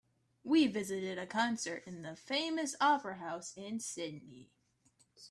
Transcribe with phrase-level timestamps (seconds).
[0.43, 4.49] We visited a concert in the famous opera house in Sydney.